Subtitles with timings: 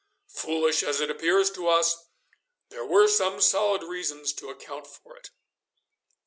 [0.33, 1.95] Foolish as it appears to us,
[2.69, 5.29] there were some solid reasons to account for it.